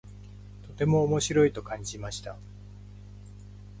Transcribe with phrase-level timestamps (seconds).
[0.63, 2.35] とても面白いと感じました。